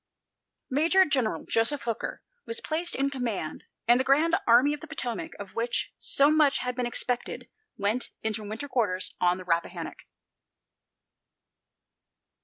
[0.71, 5.33] Major General Joseph Hooker was placed in command, and the Grand Army of the Potomac,
[5.37, 10.05] of which so much had been expected, went into winter quarters on the Rappahannock.